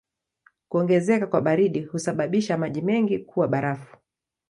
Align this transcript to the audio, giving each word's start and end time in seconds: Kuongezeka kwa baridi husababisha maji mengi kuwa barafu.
Kuongezeka 0.69 1.27
kwa 1.27 1.41
baridi 1.41 1.81
husababisha 1.81 2.57
maji 2.57 2.81
mengi 2.81 3.19
kuwa 3.19 3.47
barafu. 3.47 3.97